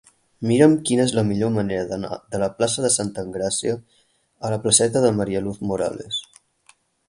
[0.51, 3.77] Mira'm quina és la millor manera d'anar de la plaça de Santa Engràcia
[4.49, 6.23] a la placeta de María Luz Morales.